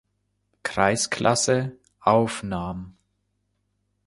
[0.63, 2.95] Kreisklasse aufnahm.